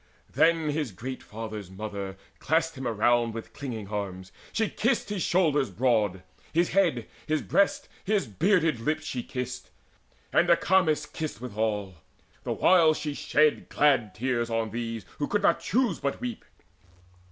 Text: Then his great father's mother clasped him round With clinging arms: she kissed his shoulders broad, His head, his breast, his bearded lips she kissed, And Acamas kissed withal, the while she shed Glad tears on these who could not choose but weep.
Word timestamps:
Then 0.33 0.69
his 0.71 0.91
great 0.91 1.21
father's 1.21 1.69
mother 1.69 2.17
clasped 2.39 2.75
him 2.75 2.87
round 2.87 3.35
With 3.35 3.53
clinging 3.53 3.89
arms: 3.89 4.31
she 4.51 4.67
kissed 4.67 5.09
his 5.09 5.21
shoulders 5.21 5.69
broad, 5.69 6.23
His 6.53 6.69
head, 6.69 7.05
his 7.27 7.43
breast, 7.43 7.87
his 8.03 8.25
bearded 8.25 8.79
lips 8.79 9.05
she 9.05 9.21
kissed, 9.21 9.69
And 10.33 10.49
Acamas 10.49 11.05
kissed 11.05 11.39
withal, 11.39 11.97
the 12.41 12.51
while 12.53 12.95
she 12.95 13.13
shed 13.13 13.69
Glad 13.69 14.15
tears 14.15 14.49
on 14.49 14.71
these 14.71 15.05
who 15.19 15.27
could 15.27 15.43
not 15.43 15.59
choose 15.59 15.99
but 15.99 16.19
weep. 16.19 16.45